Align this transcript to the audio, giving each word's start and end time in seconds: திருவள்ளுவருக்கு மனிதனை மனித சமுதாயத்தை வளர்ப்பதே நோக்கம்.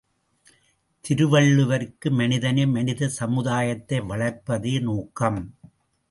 திருவள்ளுவருக்கு 1.05 2.11
மனிதனை 2.11 2.67
மனித 2.67 3.09
சமுதாயத்தை 3.09 3.99
வளர்ப்பதே 3.99 4.81
நோக்கம். 4.81 5.39